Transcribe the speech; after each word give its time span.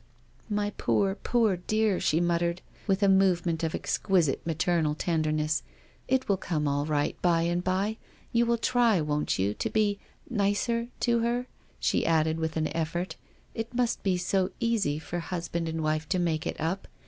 "My 0.59 0.71
poor, 0.71 1.13
poor 1.13 1.57
dear," 1.57 1.99
she 1.99 2.19
muttered, 2.19 2.63
with 2.87 3.03
a 3.03 3.07
movement 3.07 3.63
of 3.63 3.75
exquisite 3.75 4.41
maternal 4.47 4.95
tenderness," 4.95 5.61
it 6.07 6.27
will 6.27 6.37
come 6.37 6.67
all 6.67 6.87
right 6.87 7.21
by 7.21 7.43
and 7.43 7.63
by. 7.63 7.97
You 8.31 8.47
will 8.47 8.57
try, 8.57 8.99
won't 8.99 9.37
you, 9.37 9.53
to 9.53 9.69
be— 9.69 9.99
nicer— 10.27 10.87
to 11.01 11.19
her?" 11.19 11.45
she 11.87 12.03
added 12.03 12.39
with 12.39 12.57
an 12.57 12.75
effort." 12.75 13.15
It 13.61 13.75
must 13.75 14.01
be 14.01 14.17
so 14.17 14.49
easy 14.59 14.97
for 14.97 15.19
husband 15.19 15.69
and 15.69 15.83
wife 15.83 16.09
to 16.09 16.17
make 16.17 16.47
it 16.47 16.59
up. 16.59 16.87